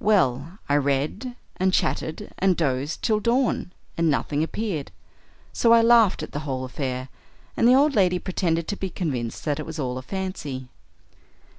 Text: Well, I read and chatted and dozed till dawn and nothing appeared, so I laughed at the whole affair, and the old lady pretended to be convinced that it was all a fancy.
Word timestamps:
Well, 0.00 0.60
I 0.66 0.76
read 0.76 1.36
and 1.58 1.70
chatted 1.70 2.32
and 2.38 2.56
dozed 2.56 3.02
till 3.02 3.20
dawn 3.20 3.70
and 3.98 4.08
nothing 4.08 4.42
appeared, 4.42 4.90
so 5.52 5.74
I 5.74 5.82
laughed 5.82 6.22
at 6.22 6.32
the 6.32 6.38
whole 6.48 6.64
affair, 6.64 7.10
and 7.54 7.68
the 7.68 7.74
old 7.74 7.94
lady 7.94 8.18
pretended 8.18 8.66
to 8.68 8.76
be 8.76 8.88
convinced 8.88 9.44
that 9.44 9.60
it 9.60 9.66
was 9.66 9.78
all 9.78 9.98
a 9.98 10.02
fancy. 10.02 10.70